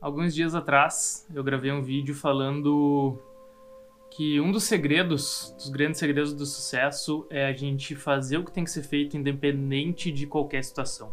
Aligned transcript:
Alguns 0.00 0.34
dias 0.34 0.54
atrás 0.54 1.26
eu 1.34 1.44
gravei 1.44 1.70
um 1.70 1.82
vídeo 1.82 2.14
falando 2.14 3.18
que 4.10 4.40
um 4.40 4.50
dos 4.50 4.64
segredos, 4.64 5.54
dos 5.58 5.68
grandes 5.68 6.00
segredos 6.00 6.32
do 6.32 6.46
sucesso 6.46 7.26
é 7.28 7.46
a 7.46 7.52
gente 7.52 7.94
fazer 7.94 8.38
o 8.38 8.44
que 8.44 8.50
tem 8.50 8.64
que 8.64 8.70
ser 8.70 8.82
feito 8.82 9.16
independente 9.16 10.10
de 10.10 10.26
qualquer 10.26 10.64
situação. 10.64 11.12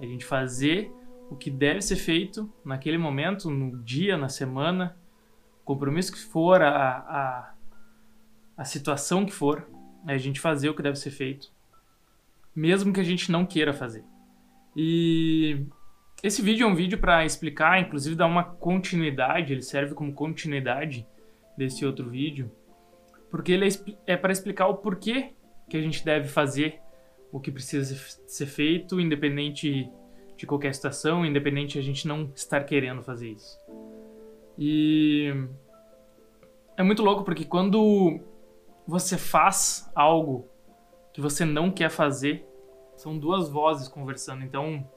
É 0.00 0.06
a 0.06 0.08
gente 0.08 0.24
fazer 0.24 0.90
o 1.30 1.36
que 1.36 1.50
deve 1.50 1.82
ser 1.82 1.96
feito 1.96 2.50
naquele 2.64 2.96
momento, 2.96 3.50
no 3.50 3.76
dia, 3.82 4.16
na 4.16 4.30
semana, 4.30 4.96
compromisso 5.62 6.12
que 6.12 6.18
for, 6.18 6.62
a, 6.62 6.70
a, 6.70 7.54
a 8.56 8.64
situação 8.64 9.26
que 9.26 9.32
for, 9.32 9.68
é 10.08 10.14
a 10.14 10.18
gente 10.18 10.40
fazer 10.40 10.70
o 10.70 10.74
que 10.74 10.82
deve 10.82 10.96
ser 10.96 11.10
feito, 11.10 11.52
mesmo 12.56 12.90
que 12.90 13.00
a 13.00 13.04
gente 13.04 13.30
não 13.30 13.44
queira 13.44 13.74
fazer. 13.74 14.04
E 14.74 15.66
esse 16.24 16.40
vídeo 16.40 16.66
é 16.66 16.70
um 16.70 16.74
vídeo 16.74 16.96
para 16.96 17.22
explicar, 17.22 17.78
inclusive 17.78 18.16
dar 18.16 18.24
uma 18.26 18.42
continuidade, 18.42 19.52
ele 19.52 19.60
serve 19.60 19.94
como 19.94 20.14
continuidade 20.14 21.06
desse 21.54 21.84
outro 21.84 22.08
vídeo, 22.08 22.50
porque 23.30 23.52
ele 23.52 23.68
é, 23.68 24.14
é 24.14 24.16
para 24.16 24.32
explicar 24.32 24.68
o 24.68 24.78
porquê 24.78 25.34
que 25.68 25.76
a 25.76 25.82
gente 25.82 26.02
deve 26.02 26.26
fazer 26.26 26.80
o 27.30 27.38
que 27.38 27.52
precisa 27.52 27.94
ser 28.26 28.46
feito, 28.46 28.98
independente 28.98 29.86
de 30.34 30.46
qualquer 30.46 30.74
situação, 30.74 31.26
independente 31.26 31.74
de 31.74 31.80
a 31.80 31.82
gente 31.82 32.08
não 32.08 32.32
estar 32.34 32.64
querendo 32.64 33.02
fazer 33.02 33.28
isso. 33.28 33.58
E 34.56 35.30
é 36.74 36.82
muito 36.82 37.02
louco 37.02 37.22
porque 37.22 37.44
quando 37.44 38.18
você 38.86 39.18
faz 39.18 39.90
algo 39.94 40.48
que 41.12 41.20
você 41.20 41.44
não 41.44 41.70
quer 41.70 41.90
fazer, 41.90 42.48
são 42.96 43.18
duas 43.18 43.50
vozes 43.50 43.88
conversando. 43.88 44.42
Então, 44.42 44.88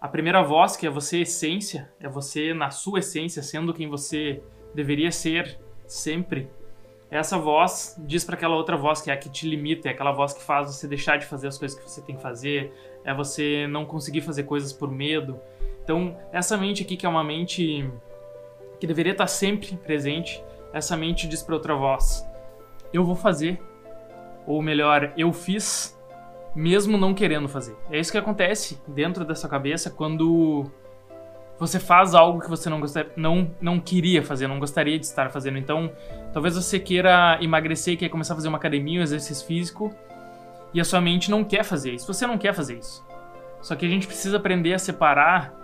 a 0.00 0.08
primeira 0.08 0.42
voz, 0.42 0.76
que 0.76 0.86
é 0.86 0.90
você 0.90 1.20
essência, 1.20 1.90
é 1.98 2.08
você 2.08 2.52
na 2.52 2.70
sua 2.70 2.98
essência, 2.98 3.42
sendo 3.42 3.72
quem 3.72 3.88
você 3.88 4.42
deveria 4.74 5.10
ser 5.10 5.58
sempre. 5.86 6.50
Essa 7.10 7.38
voz 7.38 7.96
diz 8.00 8.24
para 8.24 8.34
aquela 8.34 8.56
outra 8.56 8.76
voz 8.76 9.00
que 9.00 9.10
é 9.10 9.14
a 9.14 9.16
que 9.16 9.30
te 9.30 9.48
limita, 9.48 9.88
é 9.88 9.92
aquela 9.92 10.12
voz 10.12 10.32
que 10.32 10.42
faz 10.42 10.74
você 10.74 10.86
deixar 10.88 11.16
de 11.16 11.24
fazer 11.24 11.48
as 11.48 11.56
coisas 11.56 11.78
que 11.78 11.88
você 11.88 12.02
tem 12.02 12.16
que 12.16 12.22
fazer, 12.22 12.72
é 13.04 13.14
você 13.14 13.66
não 13.68 13.86
conseguir 13.86 14.20
fazer 14.20 14.42
coisas 14.42 14.72
por 14.72 14.90
medo. 14.90 15.40
Então, 15.82 16.16
essa 16.32 16.56
mente 16.56 16.82
aqui 16.82 16.96
que 16.96 17.06
é 17.06 17.08
uma 17.08 17.24
mente 17.24 17.88
que 18.80 18.86
deveria 18.86 19.12
estar 19.12 19.28
sempre 19.28 19.76
presente, 19.76 20.42
essa 20.72 20.96
mente 20.96 21.26
diz 21.26 21.42
para 21.42 21.54
outra 21.54 21.74
voz: 21.74 22.28
eu 22.92 23.04
vou 23.04 23.14
fazer, 23.14 23.60
ou 24.46 24.60
melhor, 24.60 25.12
eu 25.16 25.32
fiz 25.32 25.95
mesmo 26.56 26.96
não 26.96 27.12
querendo 27.12 27.46
fazer. 27.46 27.76
É 27.90 28.00
isso 28.00 28.10
que 28.10 28.16
acontece 28.16 28.80
dentro 28.88 29.26
dessa 29.26 29.46
cabeça 29.46 29.90
quando 29.90 30.64
você 31.58 31.78
faz 31.78 32.14
algo 32.14 32.40
que 32.40 32.48
você 32.48 32.70
não, 32.70 32.80
gostaria, 32.80 33.12
não, 33.14 33.50
não 33.60 33.78
queria 33.78 34.22
fazer, 34.22 34.48
não 34.48 34.58
gostaria 34.58 34.98
de 34.98 35.04
estar 35.04 35.30
fazendo. 35.30 35.58
Então, 35.58 35.92
talvez 36.32 36.54
você 36.54 36.78
queira 36.78 37.38
emagrecer, 37.42 37.98
quer 37.98 38.08
começar 38.08 38.32
a 38.32 38.36
fazer 38.36 38.48
uma 38.48 38.56
academia, 38.56 39.00
um 39.00 39.02
exercício 39.02 39.46
físico, 39.46 39.94
e 40.72 40.80
a 40.80 40.84
sua 40.84 41.00
mente 41.00 41.30
não 41.30 41.44
quer 41.44 41.62
fazer 41.62 41.92
isso. 41.92 42.06
Você 42.12 42.26
não 42.26 42.38
quer 42.38 42.54
fazer 42.54 42.78
isso. 42.78 43.04
Só 43.60 43.74
que 43.76 43.84
a 43.84 43.88
gente 43.88 44.06
precisa 44.06 44.38
aprender 44.38 44.72
a 44.72 44.78
separar 44.78 45.54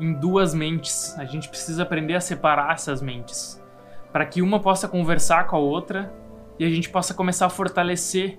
em 0.00 0.12
duas 0.12 0.52
mentes. 0.52 1.16
A 1.16 1.24
gente 1.24 1.48
precisa 1.48 1.84
aprender 1.84 2.14
a 2.14 2.20
separar 2.20 2.72
essas 2.72 3.00
mentes. 3.00 3.62
Para 4.12 4.26
que 4.26 4.42
uma 4.42 4.58
possa 4.58 4.88
conversar 4.88 5.46
com 5.46 5.56
a 5.56 5.60
outra 5.60 6.12
e 6.58 6.64
a 6.64 6.70
gente 6.70 6.88
possa 6.90 7.14
começar 7.14 7.46
a 7.46 7.50
fortalecer 7.50 8.38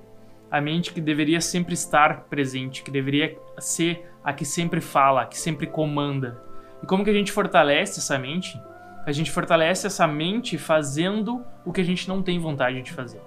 a 0.52 0.60
mente 0.60 0.94
que 0.94 1.00
deveria 1.00 1.40
sempre 1.40 1.74
estar 1.74 2.26
presente, 2.26 2.84
que 2.84 2.92
deveria 2.92 3.40
ser 3.58 4.06
a 4.22 4.34
que 4.34 4.44
sempre 4.44 4.82
fala, 4.82 5.22
a 5.22 5.26
que 5.26 5.40
sempre 5.40 5.66
comanda. 5.66 6.44
E 6.84 6.86
como 6.86 7.04
que 7.04 7.10
a 7.10 7.14
gente 7.14 7.32
fortalece 7.32 8.00
essa 8.00 8.20
mente? 8.20 8.62
A 9.06 9.12
gente 9.14 9.32
fortalece 9.32 9.88
essa 9.88 10.06
mente 10.06 10.58
fazendo 10.58 11.44
o 11.66 11.72
que 11.72 11.80
a 11.80 11.86
gente 11.86 12.08
não 12.08 12.22
tem 12.22 12.38
vontade 12.38 12.82
de 12.82 12.92
fazer. 12.92 13.22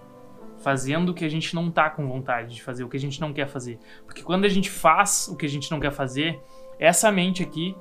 Fazendo 0.59 1.11
o 1.11 1.15
que 1.15 1.25
a 1.25 1.29
gente 1.29 1.55
não 1.55 1.71
tá 1.71 1.89
com 1.89 2.07
vontade 2.07 2.55
de 2.55 2.63
fazer, 2.63 2.85
o 2.85 2.89
que 2.89 2.97
a 2.97 3.01
gente 3.01 3.21
não 3.21 3.33
quer 3.33 3.49
fazer. 3.49 3.79
Porque 4.05 4.23
quando 4.23 4.45
a 4.45 4.49
gente 4.49 4.71
faz 4.71 5.27
o 5.29 5.37
que 5.37 5.47
a 5.47 5.49
gente 5.49 5.71
não 5.71 5.81
quer 5.81 5.93
fazer, 5.93 6.41
essa 6.79 7.11
mente 7.11 7.43
aqui 7.43 7.75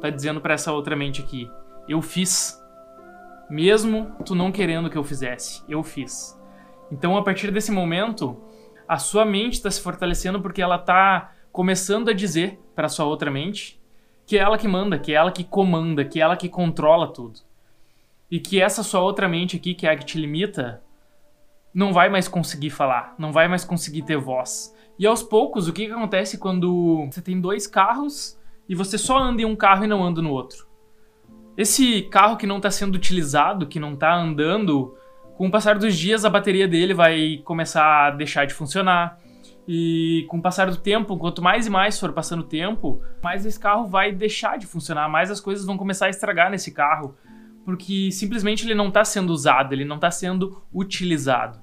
tá 0.00 0.10
dizendo 0.10 0.40
para 0.40 0.54
essa 0.54 0.72
outra 0.72 0.94
mente 0.94 1.22
aqui: 1.22 1.50
eu 1.88 2.02
fiz. 2.02 2.60
Mesmo 3.50 4.14
tu 4.24 4.34
não 4.34 4.50
querendo 4.50 4.88
que 4.88 4.96
eu 4.96 5.04
fizesse, 5.04 5.62
eu 5.68 5.82
fiz. 5.82 6.38
Então, 6.90 7.16
a 7.16 7.22
partir 7.22 7.50
desse 7.50 7.70
momento, 7.70 8.40
a 8.88 8.98
sua 8.98 9.24
mente 9.24 9.54
está 9.54 9.70
se 9.70 9.80
fortalecendo 9.80 10.40
porque 10.40 10.62
ela 10.62 10.76
está 10.76 11.32
começando 11.52 12.08
a 12.08 12.12
dizer 12.12 12.60
para 12.74 12.88
sua 12.88 13.06
outra 13.06 13.30
mente 13.30 13.80
que 14.26 14.38
é 14.38 14.40
ela 14.40 14.56
que 14.56 14.66
manda, 14.66 14.98
que 14.98 15.12
é 15.12 15.16
ela 15.16 15.30
que 15.30 15.44
comanda, 15.44 16.04
que 16.04 16.18
é 16.18 16.22
ela 16.22 16.36
que 16.36 16.48
controla 16.48 17.12
tudo. 17.12 17.40
E 18.30 18.40
que 18.40 18.60
essa 18.60 18.82
sua 18.82 19.00
outra 19.00 19.28
mente 19.28 19.56
aqui, 19.56 19.74
que 19.74 19.86
é 19.86 19.90
a 19.90 19.96
que 19.96 20.04
te 20.04 20.18
limita, 20.18 20.82
não 21.72 21.92
vai 21.92 22.08
mais 22.08 22.26
conseguir 22.26 22.70
falar, 22.70 23.14
não 23.18 23.32
vai 23.32 23.48
mais 23.48 23.64
conseguir 23.64 24.02
ter 24.02 24.16
voz. 24.16 24.74
E 24.98 25.06
aos 25.06 25.22
poucos, 25.22 25.68
o 25.68 25.72
que, 25.72 25.86
que 25.86 25.92
acontece 25.92 26.38
quando 26.38 27.06
você 27.10 27.20
tem 27.20 27.40
dois 27.40 27.66
carros 27.66 28.38
e 28.68 28.74
você 28.74 28.96
só 28.96 29.18
anda 29.18 29.42
em 29.42 29.44
um 29.44 29.56
carro 29.56 29.84
e 29.84 29.88
não 29.88 30.02
anda 30.02 30.22
no 30.22 30.30
outro? 30.30 30.66
Esse 31.56 32.02
carro 32.02 32.36
que 32.36 32.46
não 32.46 32.56
está 32.56 32.70
sendo 32.70 32.94
utilizado, 32.94 33.66
que 33.66 33.78
não 33.78 33.94
está 33.94 34.14
andando 34.14 34.96
com 35.36 35.48
o 35.48 35.50
passar 35.50 35.78
dos 35.78 35.96
dias, 35.96 36.24
a 36.24 36.30
bateria 36.30 36.68
dele 36.68 36.94
vai 36.94 37.40
começar 37.44 38.06
a 38.06 38.10
deixar 38.10 38.46
de 38.46 38.54
funcionar. 38.54 39.18
E 39.66 40.26
com 40.28 40.36
o 40.36 40.42
passar 40.42 40.70
do 40.70 40.76
tempo, 40.76 41.16
quanto 41.16 41.42
mais 41.42 41.66
e 41.66 41.70
mais 41.70 41.98
for 41.98 42.12
passando 42.12 42.40
o 42.40 42.48
tempo, 42.48 43.02
mais 43.22 43.46
esse 43.46 43.58
carro 43.58 43.86
vai 43.86 44.12
deixar 44.12 44.58
de 44.58 44.66
funcionar, 44.66 45.08
mais 45.08 45.30
as 45.30 45.40
coisas 45.40 45.64
vão 45.64 45.78
começar 45.78 46.06
a 46.06 46.10
estragar 46.10 46.50
nesse 46.50 46.70
carro, 46.70 47.16
porque 47.64 48.10
simplesmente 48.12 48.66
ele 48.66 48.74
não 48.74 48.88
está 48.88 49.04
sendo 49.04 49.30
usado, 49.30 49.72
ele 49.72 49.84
não 49.84 49.96
está 49.96 50.10
sendo 50.10 50.62
utilizado. 50.72 51.58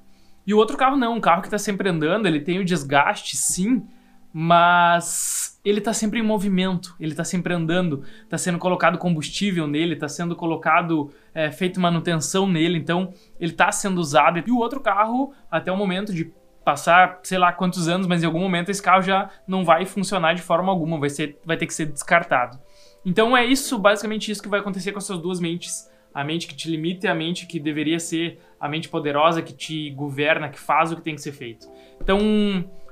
E 0.48 0.54
o 0.54 0.58
outro 0.58 0.76
carro 0.76 0.98
não, 0.98 1.16
um 1.16 1.22
carro 1.22 1.42
que 1.42 1.48
está 1.48 1.60
sempre 1.60 1.90
andando, 1.90 2.26
ele 2.26 2.40
tem 2.40 2.58
o 2.58 2.66
desgaste, 2.66 3.38
sim, 3.38 3.86
mas 4.34 5.60
ele 5.64 5.80
está 5.80 5.94
sempre 5.94 6.20
em 6.20 6.24
movimento, 6.24 6.96
ele 7.00 7.12
está 7.12 7.24
sempre 7.24 7.54
andando, 7.54 8.04
está 8.24 8.38
sendo 8.38 8.58
colocado 8.58 8.98
combustível 8.98 9.68
nele, 9.68 9.94
está 9.94 10.08
sendo 10.08 10.36
colocado, 10.36 11.12
é, 11.34 11.52
feito 11.52 11.80
manutenção 11.80 12.48
nele, 12.48 12.78
então 12.78 13.14
ele 13.40 13.52
está 13.52 13.72
sendo 13.72 14.00
usado. 14.00 14.42
E 14.46 14.52
o 14.52 14.58
outro 14.58 14.80
carro, 14.80 15.34
até 15.50 15.72
o 15.72 15.78
momento 15.78 16.14
de 16.14 16.32
passar, 16.64 17.20
sei 17.24 17.38
lá 17.38 17.52
quantos 17.52 17.88
anos, 17.88 18.08
mas 18.08 18.24
em 18.24 18.26
algum 18.26 18.40
momento 18.40 18.70
esse 18.70 18.82
carro 18.82 19.02
já 19.02 19.30
não 19.48 19.66
vai 19.66 19.86
funcionar 19.86 20.34
de 20.34 20.42
forma 20.42 20.72
alguma, 20.72 21.00
vai, 21.00 21.10
ser, 21.10 21.40
vai 21.44 21.58
ter 21.58 21.66
que 21.66 21.74
ser 21.74 21.88
descartado. 21.88 22.60
Então 23.06 23.36
é 23.36 23.46
isso, 23.46 23.78
basicamente 23.78 24.32
isso 24.32 24.42
que 24.42 24.50
vai 24.50 24.60
acontecer 24.60 24.92
com 24.92 25.00
essas 25.00 25.20
duas 25.20 25.40
mentes. 25.40 25.90
A 26.14 26.26
mente 26.26 26.46
que 26.46 26.54
te 26.54 26.70
limita 26.70 27.08
e 27.08 27.10
a 27.10 27.16
mente 27.16 27.48
que 27.48 27.58
deveria 27.58 27.98
ser 27.98 28.40
a 28.60 28.68
mente 28.68 28.90
poderosa, 28.90 29.42
que 29.42 29.54
te 29.54 29.90
governa, 29.92 30.50
que 30.50 30.60
faz 30.60 30.92
o 30.92 30.98
que 30.98 31.02
tem 31.02 31.16
que 31.16 31.22
ser 31.22 31.32
feito. 31.32 31.66
Então, 32.02 32.20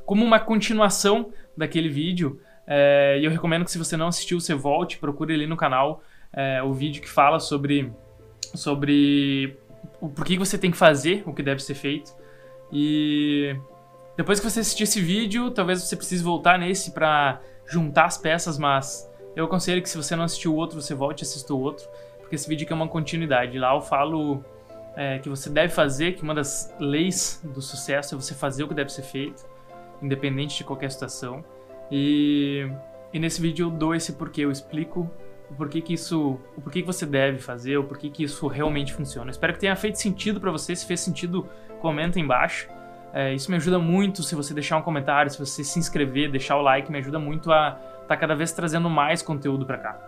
como 0.09 0.25
uma 0.25 0.40
continuação 0.40 1.31
daquele 1.56 1.88
vídeo. 1.88 2.42
É, 2.66 3.20
e 3.22 3.25
eu 3.25 3.30
recomendo 3.30 3.64
que 3.64 3.70
se 3.70 3.78
você 3.78 3.96
não 3.96 4.08
assistiu, 4.08 4.40
você 4.40 4.56
volte, 4.56 4.97
procure 4.97 5.36
ali 5.36 5.46
no 5.46 5.56
canal 5.56 6.02
é, 6.34 6.64
o 6.64 6.74
vídeo 6.74 7.00
que 7.00 7.08
fala 7.08 7.40
sobre, 7.40 7.94
sobre 8.56 9.56
o 10.02 10.09
porquê 10.09 10.36
você 10.36 10.58
tem 10.58 10.72
que 10.72 10.78
fazer 10.78 11.22
o 11.28 11.31
que 11.31 11.44
deve 11.44 11.62
ser 11.62 11.75
feito. 11.75 12.12
E 12.74 13.56
depois 14.18 14.40
que 14.40 14.50
você 14.50 14.62
assistir 14.62 14.86
esse 14.86 15.00
vídeo, 15.00 15.52
talvez 15.52 15.84
você 15.84 15.96
precise 15.96 16.24
voltar 16.24 16.58
nesse 16.58 16.90
para 16.90 17.40
juntar 17.68 18.06
as 18.06 18.18
peças, 18.18 18.58
mas 18.58 19.08
eu 19.36 19.46
aconselho 19.46 19.80
que 19.80 19.90
se 19.91 19.96
você 19.96 20.16
não 20.16 20.24
assistiu 20.24 20.56
o 20.56 20.56
outro, 20.56 20.81
você 20.81 20.96
volte 20.96 21.22
e 21.22 21.24
assista 21.24 21.53
o 21.53 21.62
outro, 21.62 21.88
porque 22.20 22.34
esse 22.34 22.50
vídeo 22.50 22.66
aqui 22.66 22.74
é 22.74 22.76
uma 22.76 22.88
continuidade. 22.88 23.59
Lá 23.59 23.76
eu 23.76 23.81
falo 23.81 24.44
é, 24.96 25.20
que 25.20 25.30
você 25.30 25.52
deve 25.52 25.72
fazer, 25.72 26.14
que 26.14 26.24
uma 26.24 26.34
das 26.34 26.74
leis 26.80 27.40
do 27.44 27.62
sucesso 27.62 28.16
é 28.16 28.18
você 28.18 28.34
fazer 28.34 28.64
o 28.64 28.68
que 28.68 28.74
deve 28.74 28.91
ser 28.91 29.03
feito 29.03 29.47
independente 30.01 30.57
de 30.57 30.63
qualquer 30.63 30.91
situação. 30.91 31.43
E, 31.91 32.69
e 33.13 33.19
nesse 33.19 33.41
vídeo 33.41 33.67
eu 33.67 33.71
dou 33.71 33.95
esse 33.95 34.13
porquê, 34.13 34.41
eu 34.41 34.51
explico 34.51 35.09
o 35.49 35.55
porquê 35.55 35.81
que 35.81 35.93
isso, 35.93 36.40
o 36.55 36.61
porquê 36.61 36.81
que 36.81 36.87
você 36.87 37.05
deve 37.05 37.40
fazer, 37.40 37.78
o 37.78 37.84
porquê 37.84 38.09
que 38.09 38.23
isso 38.23 38.47
realmente 38.47 38.93
funciona. 38.93 39.31
Espero 39.31 39.53
que 39.53 39.59
tenha 39.59 39.75
feito 39.75 39.97
sentido 39.97 40.40
para 40.40 40.51
você. 40.51 40.75
Se 40.75 40.85
fez 40.85 40.99
sentido, 40.99 41.47
comenta 41.81 42.19
embaixo. 42.19 42.67
É, 43.11 43.34
isso 43.34 43.49
me 43.49 43.57
ajuda 43.57 43.79
muito 43.79 44.22
se 44.22 44.35
você 44.35 44.53
deixar 44.53 44.78
um 44.78 44.84
comentário, 44.84 45.31
se 45.31 45.40
você 45.40 45.63
se 45.63 45.79
inscrever, 45.79 46.29
deixar 46.29 46.57
o 46.57 46.61
like, 46.61 46.91
me 46.91 46.99
ajuda 46.99 47.17
muito 47.17 47.52
a 47.52 47.69
estar 47.69 48.05
tá 48.07 48.17
cada 48.17 48.35
vez 48.35 48.52
trazendo 48.52 48.87
mais 48.90 49.23
conteúdo 49.23 49.66
para 49.66 49.78
cá. 49.79 49.99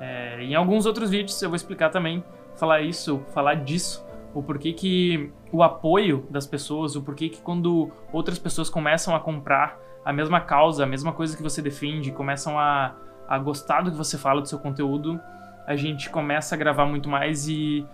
É, 0.00 0.42
em 0.42 0.54
alguns 0.54 0.86
outros 0.86 1.10
vídeos 1.10 1.40
eu 1.42 1.50
vou 1.50 1.56
explicar 1.56 1.90
também, 1.90 2.24
falar 2.56 2.80
isso, 2.80 3.22
falar 3.34 3.54
disso, 3.54 4.06
o 4.34 4.42
porquê 4.42 4.72
que 4.72 5.32
o 5.52 5.62
apoio 5.62 6.26
das 6.30 6.46
pessoas, 6.46 6.96
o 6.96 7.02
porquê 7.02 7.28
que 7.28 7.40
quando 7.40 7.90
outras 8.12 8.38
pessoas 8.38 8.68
começam 8.68 9.14
a 9.14 9.20
comprar 9.20 9.78
a 10.04 10.12
mesma 10.12 10.40
causa, 10.40 10.84
a 10.84 10.86
mesma 10.86 11.12
coisa 11.12 11.36
que 11.36 11.42
você 11.42 11.60
defende, 11.60 12.12
começam 12.12 12.58
a, 12.58 12.96
a 13.26 13.38
gostar 13.38 13.82
do 13.82 13.90
que 13.90 13.96
você 13.96 14.16
fala, 14.16 14.40
do 14.40 14.48
seu 14.48 14.58
conteúdo, 14.58 15.20
a 15.66 15.76
gente 15.76 16.08
começa 16.08 16.54
a 16.54 16.58
gravar 16.58 16.86
muito 16.86 17.08
mais 17.08 17.48
e 17.48 17.86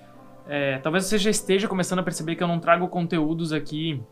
é, 0.47 0.79
talvez 0.79 1.07
você 1.07 1.19
já 1.19 1.31
esteja 1.31 1.67
começando 1.67 2.01
a 2.01 2.03
perceber 2.03 2.37
que 2.37 2.43
eu 2.43 2.49
não 2.49 2.61
trago 2.61 2.87
conteúdos 2.89 3.53
aqui 3.53 4.03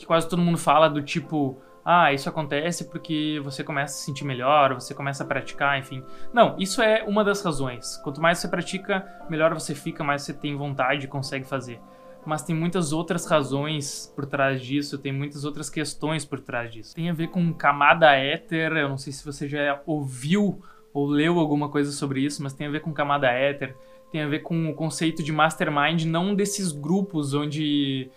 que 0.00 0.06
quase 0.06 0.26
todo 0.26 0.40
mundo 0.40 0.56
fala 0.56 0.88
do 0.88 1.02
tipo 1.02 1.58
ah, 1.84 2.12
isso 2.12 2.28
acontece 2.28 2.84
porque 2.90 3.40
você 3.42 3.64
começa 3.64 3.94
a 3.94 3.98
se 3.98 4.04
sentir 4.04 4.24
melhor, 4.24 4.74
você 4.74 4.94
começa 4.94 5.24
a 5.24 5.26
praticar, 5.26 5.78
enfim. 5.78 6.04
Não, 6.32 6.56
isso 6.58 6.82
é 6.82 7.02
uma 7.04 7.24
das 7.24 7.42
razões. 7.42 7.96
Quanto 7.98 8.20
mais 8.20 8.38
você 8.38 8.48
pratica, 8.48 9.06
melhor 9.28 9.54
você 9.54 9.74
fica, 9.74 10.04
mais 10.04 10.22
você 10.22 10.34
tem 10.34 10.56
vontade 10.56 11.06
e 11.06 11.08
consegue 11.08 11.46
fazer. 11.46 11.80
Mas 12.24 12.42
tem 12.42 12.54
muitas 12.54 12.92
outras 12.92 13.24
razões 13.26 14.12
por 14.14 14.26
trás 14.26 14.60
disso, 14.60 14.98
tem 14.98 15.10
muitas 15.10 15.44
outras 15.44 15.70
questões 15.70 16.24
por 16.24 16.38
trás 16.38 16.70
disso. 16.70 16.94
Tem 16.94 17.08
a 17.08 17.14
ver 17.14 17.28
com 17.28 17.52
camada 17.52 18.12
éter, 18.14 18.72
eu 18.72 18.88
não 18.88 18.98
sei 18.98 19.12
se 19.12 19.24
você 19.24 19.48
já 19.48 19.80
ouviu 19.86 20.60
ou 20.92 21.06
leu 21.06 21.38
alguma 21.38 21.68
coisa 21.68 21.92
sobre 21.92 22.20
isso, 22.20 22.42
mas 22.42 22.52
tem 22.52 22.66
a 22.66 22.70
ver 22.70 22.80
com 22.80 22.92
camada 22.92 23.28
éter, 23.28 23.74
tem 24.10 24.22
a 24.22 24.28
ver 24.28 24.40
com 24.40 24.68
o 24.68 24.74
conceito 24.74 25.22
de 25.22 25.32
mastermind, 25.32 26.04
não 26.04 26.34
desses 26.34 26.72
grupos 26.72 27.32
onde 27.32 28.10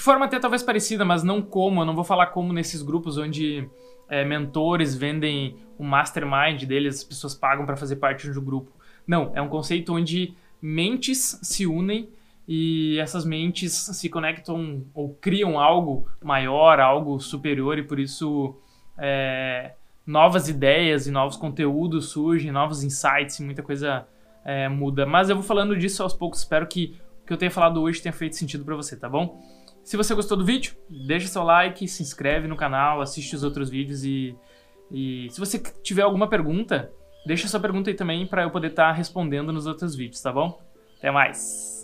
de 0.00 0.04
forma 0.04 0.24
até 0.24 0.38
talvez 0.38 0.62
parecida, 0.62 1.04
mas 1.04 1.22
não 1.22 1.42
como. 1.42 1.82
Eu 1.82 1.84
não 1.84 1.94
vou 1.94 2.04
falar 2.04 2.28
como 2.28 2.54
nesses 2.54 2.80
grupos 2.80 3.18
onde 3.18 3.68
é, 4.08 4.24
mentores 4.24 4.96
vendem 4.96 5.58
o 5.78 5.84
mastermind 5.84 6.64
deles, 6.64 6.96
as 6.96 7.04
pessoas 7.04 7.34
pagam 7.34 7.66
para 7.66 7.76
fazer 7.76 7.96
parte 7.96 8.32
de 8.32 8.38
um 8.38 8.42
grupo. 8.42 8.72
Não, 9.06 9.30
é 9.34 9.42
um 9.42 9.48
conceito 9.48 9.94
onde 9.94 10.32
mentes 10.60 11.38
se 11.42 11.66
unem 11.66 12.08
e 12.48 12.98
essas 12.98 13.26
mentes 13.26 13.74
se 13.74 14.08
conectam 14.08 14.86
ou 14.94 15.12
criam 15.20 15.60
algo 15.60 16.08
maior, 16.24 16.80
algo 16.80 17.20
superior 17.20 17.76
e 17.76 17.82
por 17.82 18.00
isso 18.00 18.56
é, 18.96 19.74
novas 20.06 20.48
ideias 20.48 21.06
e 21.06 21.10
novos 21.10 21.36
conteúdos 21.36 22.08
surgem, 22.08 22.50
novos 22.50 22.82
insights 22.82 23.38
e 23.38 23.42
muita 23.42 23.62
coisa 23.62 24.08
é, 24.46 24.66
muda. 24.66 25.04
Mas 25.04 25.28
eu 25.28 25.36
vou 25.36 25.44
falando 25.44 25.76
disso 25.76 26.02
aos 26.02 26.14
poucos. 26.14 26.38
Espero 26.38 26.66
que 26.66 26.98
o 27.22 27.26
que 27.26 27.34
eu 27.34 27.36
tenha 27.36 27.50
falado 27.50 27.82
hoje 27.82 28.00
tenha 28.00 28.14
feito 28.14 28.34
sentido 28.34 28.64
para 28.64 28.74
você, 28.74 28.96
tá 28.96 29.10
bom? 29.10 29.59
Se 29.82 29.96
você 29.96 30.14
gostou 30.14 30.36
do 30.36 30.44
vídeo, 30.44 30.74
deixa 30.88 31.26
seu 31.28 31.42
like, 31.42 31.86
se 31.88 32.02
inscreve 32.02 32.46
no 32.46 32.56
canal, 32.56 33.00
assiste 33.00 33.34
os 33.34 33.42
outros 33.42 33.70
vídeos 33.70 34.04
e, 34.04 34.36
e 34.90 35.28
se 35.30 35.40
você 35.40 35.58
tiver 35.82 36.02
alguma 36.02 36.28
pergunta, 36.28 36.92
deixa 37.26 37.48
sua 37.48 37.60
pergunta 37.60 37.90
aí 37.90 37.94
também 37.94 38.26
para 38.26 38.42
eu 38.42 38.50
poder 38.50 38.68
estar 38.68 38.88
tá 38.88 38.92
respondendo 38.92 39.52
nos 39.52 39.66
outros 39.66 39.94
vídeos, 39.94 40.20
tá 40.20 40.32
bom? 40.32 40.60
Até 40.98 41.10
mais! 41.10 41.79